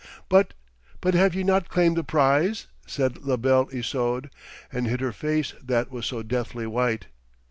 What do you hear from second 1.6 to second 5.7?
claimed the prize?' said La Belle Isoude, and hid her face